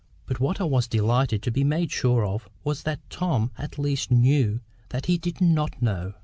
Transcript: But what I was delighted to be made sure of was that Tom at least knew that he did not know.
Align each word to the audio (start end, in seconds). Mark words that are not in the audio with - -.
But 0.25 0.39
what 0.39 0.59
I 0.59 0.63
was 0.63 0.87
delighted 0.87 1.43
to 1.43 1.51
be 1.51 1.63
made 1.63 1.91
sure 1.91 2.25
of 2.25 2.49
was 2.63 2.81
that 2.81 3.07
Tom 3.11 3.51
at 3.55 3.77
least 3.77 4.09
knew 4.09 4.59
that 4.89 5.05
he 5.05 5.19
did 5.19 5.39
not 5.41 5.79
know. 5.79 6.15